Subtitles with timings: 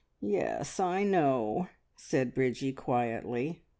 [0.23, 3.61] Yes, I know!" said Bridgie quietly.